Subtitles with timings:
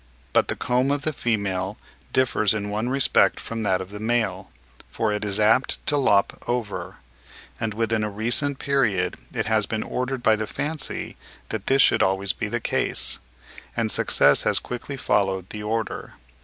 [0.33, 1.77] But the comb of the female
[2.11, 4.49] differs in one respect from that of the male,
[4.89, 6.95] for it is apt to lop over;
[7.59, 11.17] and within a recent period it has been ordered by the fancy
[11.49, 13.19] that this should always be the case,
[13.77, 16.13] and success has quickly followed the order.